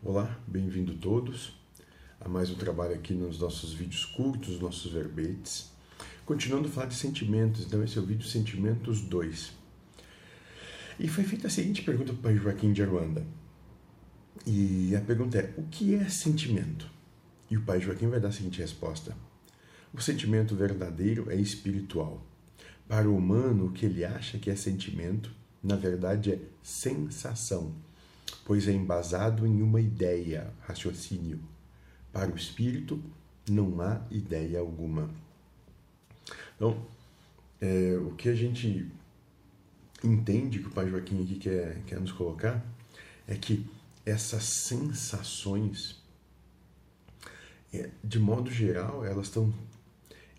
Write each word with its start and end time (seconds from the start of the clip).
Olá, 0.00 0.38
bem-vindo 0.46 0.94
todos 0.94 1.58
a 2.20 2.28
mais 2.28 2.48
um 2.50 2.54
trabalho 2.54 2.94
aqui 2.94 3.12
nos 3.12 3.40
nossos 3.40 3.72
vídeos 3.72 4.04
curtos, 4.04 4.60
nossos 4.60 4.92
verbetes. 4.92 5.72
Continuando 6.24 6.68
a 6.68 6.70
falar 6.70 6.86
de 6.86 6.94
sentimentos, 6.94 7.66
então 7.66 7.82
esse 7.82 7.98
é 7.98 8.00
o 8.00 8.06
vídeo 8.06 8.24
Sentimentos 8.24 9.00
2. 9.00 9.52
E 11.00 11.08
foi 11.08 11.24
feita 11.24 11.48
a 11.48 11.50
seguinte 11.50 11.82
pergunta 11.82 12.12
para 12.12 12.32
Joaquim 12.32 12.72
de 12.72 12.80
Aruanda. 12.80 13.26
E 14.46 14.94
a 14.94 15.00
pergunta 15.00 15.36
é: 15.36 15.52
o 15.56 15.64
que 15.64 15.96
é 15.96 16.08
sentimento? 16.08 16.88
E 17.50 17.56
o 17.56 17.62
pai 17.62 17.80
Joaquim 17.80 18.06
vai 18.06 18.20
dar 18.20 18.28
a 18.28 18.32
seguinte 18.32 18.60
resposta: 18.60 19.16
O 19.92 20.00
sentimento 20.00 20.54
verdadeiro 20.54 21.28
é 21.28 21.34
espiritual. 21.34 22.24
Para 22.86 23.10
o 23.10 23.16
humano, 23.16 23.66
o 23.66 23.72
que 23.72 23.86
ele 23.86 24.04
acha 24.04 24.38
que 24.38 24.48
é 24.48 24.54
sentimento, 24.54 25.34
na 25.60 25.74
verdade 25.74 26.34
é 26.34 26.40
sensação 26.62 27.74
pois 28.44 28.66
é 28.68 28.72
embasado 28.72 29.46
em 29.46 29.62
uma 29.62 29.80
ideia, 29.80 30.52
raciocínio. 30.62 31.40
Para 32.12 32.32
o 32.32 32.36
espírito, 32.36 33.02
não 33.48 33.80
há 33.80 34.00
ideia 34.10 34.58
alguma. 34.58 35.10
Então, 36.56 36.86
é, 37.60 37.96
o 37.96 38.14
que 38.14 38.28
a 38.28 38.34
gente 38.34 38.90
entende 40.02 40.58
que 40.58 40.68
o 40.68 40.70
Pai 40.70 40.88
Joaquim 40.88 41.22
aqui 41.22 41.36
quer, 41.36 41.82
quer 41.84 42.00
nos 42.00 42.12
colocar 42.12 42.64
é 43.26 43.34
que 43.34 43.66
essas 44.04 44.44
sensações, 44.44 46.02
é, 47.72 47.90
de 48.02 48.18
modo 48.18 48.50
geral, 48.50 49.04
elas 49.04 49.26
estão 49.26 49.52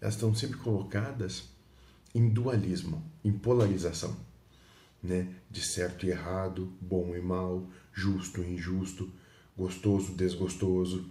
elas 0.00 0.14
estão 0.14 0.32
sempre 0.32 0.58
colocadas 0.58 1.48
em 2.14 2.28
dualismo, 2.28 3.02
em 3.24 3.32
polarização 3.32 4.16
né? 5.02 5.28
de 5.50 5.62
certo 5.62 6.06
e 6.06 6.10
errado, 6.10 6.72
bom 6.80 7.14
e 7.14 7.20
mal, 7.20 7.68
justo 7.92 8.42
e 8.42 8.54
injusto, 8.54 9.10
gostoso, 9.56 10.14
desgostoso. 10.14 11.08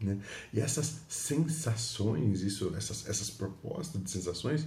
Né? 0.00 0.18
E 0.52 0.60
essas 0.60 1.00
sensações, 1.08 2.42
isso, 2.42 2.74
essas, 2.76 3.08
essas 3.08 3.30
propostas 3.30 4.02
de 4.02 4.10
sensações, 4.10 4.66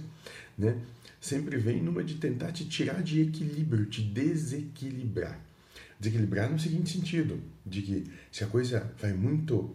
né? 0.56 0.80
sempre 1.20 1.56
vem 1.56 1.82
numa 1.82 2.04
de 2.04 2.16
tentar 2.16 2.52
te 2.52 2.66
tirar 2.66 3.02
de 3.02 3.20
equilíbrio, 3.20 3.86
te 3.86 4.02
desequilibrar. 4.02 5.40
Desequilibrar 5.98 6.50
no 6.50 6.58
seguinte 6.58 6.90
sentido, 6.90 7.40
de 7.64 7.80
que 7.80 8.10
se 8.30 8.42
a 8.42 8.46
coisa 8.46 8.92
vai 8.98 9.12
muito 9.12 9.74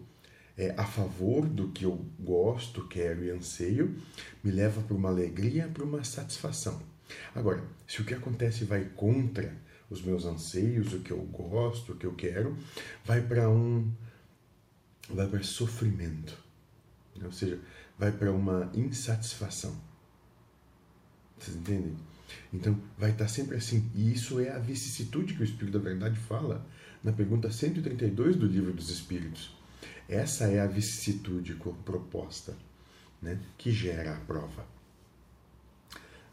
é, 0.58 0.74
a 0.76 0.84
favor 0.84 1.48
do 1.48 1.70
que 1.70 1.86
eu 1.86 2.04
gosto, 2.20 2.86
quero 2.88 3.24
e 3.24 3.30
anseio, 3.30 3.96
me 4.44 4.52
leva 4.52 4.82
para 4.82 4.96
uma 4.96 5.10
alegria, 5.10 5.70
para 5.74 5.84
uma 5.84 6.04
satisfação. 6.04 6.82
Agora, 7.34 7.64
se 7.88 8.02
o 8.02 8.06
que 8.06 8.14
acontece 8.14 8.66
vai 8.66 8.86
contra 8.86 9.56
os 9.90 10.02
meus 10.02 10.26
anseios, 10.26 10.94
o 10.94 11.00
que 11.00 11.12
eu 11.12 11.20
gosto, 11.20 11.94
o 11.94 11.96
que 11.96 12.06
eu 12.06 12.14
quero, 12.14 12.58
vai 13.06 13.22
para 13.22 13.50
um 13.50 13.92
vai 15.10 15.28
para 15.28 15.42
sofrimento. 15.44 16.38
Ou 17.24 17.32
seja, 17.32 17.60
vai 17.98 18.12
para 18.12 18.32
uma 18.32 18.70
insatisfação. 18.74 19.76
Vocês 21.40 21.56
entendem? 21.56 21.96
Então, 22.52 22.78
vai 22.98 23.12
estar 23.12 23.28
sempre 23.28 23.56
assim. 23.56 23.90
E 23.96 24.12
isso 24.12 24.40
é 24.40 24.50
a 24.50 24.60
vicissitude 24.60 25.34
que 25.34 25.42
o 25.42 25.46
Espírito 25.46 25.78
da 25.78 25.84
Verdade 25.84 26.20
fala 26.20 26.66
na 27.04 27.14
pergunta 27.14 27.50
132 27.50 28.36
do 28.36 28.46
Livro 28.46 28.74
dos 28.74 28.90
Espíritos. 28.90 29.56
Essa 30.10 30.46
é 30.46 30.60
a 30.60 30.68
vicissitude 30.68 31.56
proposta 31.86 32.56
né, 33.22 33.40
que 33.58 33.72
gera 33.72 34.16
a 34.16 34.20
prova 34.20 34.77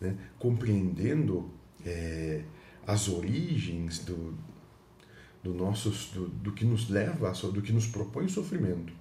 né? 0.04 0.16
compreendendo 0.38 1.50
é, 1.84 2.44
as 2.86 3.08
origens 3.08 4.00
do, 4.00 4.36
do, 5.42 5.54
nossos, 5.54 6.10
do, 6.12 6.28
do 6.28 6.52
que 6.52 6.64
nos 6.64 6.90
leva, 6.90 7.32
do 7.32 7.62
que 7.62 7.72
nos 7.72 7.86
propõe 7.86 8.26
o 8.26 8.28
sofrimento. 8.28 8.92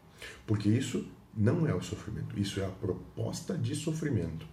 Porque 0.47 0.69
isso 0.69 1.05
não 1.35 1.67
é 1.67 1.73
o 1.73 1.81
sofrimento, 1.81 2.39
isso 2.39 2.59
é 2.59 2.65
a 2.65 2.69
proposta 2.69 3.57
de 3.57 3.75
sofrimento. 3.75 4.45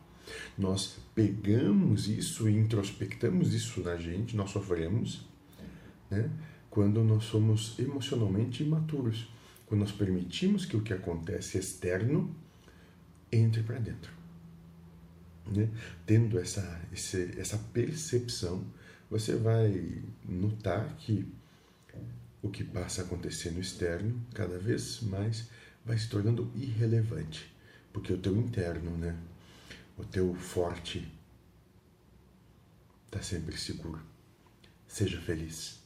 Nós 0.56 0.98
pegamos 1.14 2.08
isso 2.08 2.48
e 2.48 2.56
introspectamos 2.56 3.54
isso 3.54 3.80
na 3.80 3.96
gente, 3.96 4.36
nós 4.36 4.50
sofremos, 4.50 5.26
né? 6.10 6.30
quando 6.69 7.02
nós 7.02 7.25
somos 7.25 7.78
emocionalmente 7.78 8.62
imaturos, 8.62 9.28
quando 9.66 9.80
nós 9.80 9.92
permitimos 9.92 10.64
que 10.64 10.76
o 10.76 10.82
que 10.82 10.92
acontece 10.92 11.58
externo 11.58 12.34
entre 13.30 13.62
para 13.62 13.78
dentro. 13.78 14.19
Né? 15.50 15.69
Tendo 16.06 16.38
essa, 16.38 16.81
esse, 16.93 17.34
essa 17.38 17.59
percepção, 17.72 18.65
você 19.11 19.34
vai 19.34 20.03
notar 20.25 20.97
que 20.97 21.27
o 22.43 22.49
que 22.49 22.65
passa 22.65 23.03
a 23.03 23.05
acontecer 23.05 23.50
no 23.50 23.61
externo 23.61 24.25
cada 24.34 24.59
vez 24.59 25.00
mais 25.03 25.49
vai 25.84 25.99
se 25.99 26.09
tornando 26.09 26.50
irrelevante, 26.55 27.53
porque 27.93 28.12
o 28.12 28.19
teu 28.19 28.37
interno, 28.37 28.97
né, 28.97 29.16
o 29.99 30.05
teu 30.05 30.34
forte 30.34 31.06
está 33.06 33.21
sempre 33.21 33.56
seguro. 33.56 34.00
Seja 34.87 35.21
feliz. 35.21 35.79